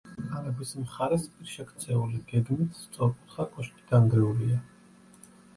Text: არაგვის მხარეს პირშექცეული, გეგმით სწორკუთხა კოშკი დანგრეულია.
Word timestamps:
არაგვის 0.37 0.71
მხარეს 0.85 1.27
პირშექცეული, 1.33 2.21
გეგმით 2.33 2.79
სწორკუთხა 2.81 3.47
კოშკი 3.53 3.87
დანგრეულია. 3.93 4.59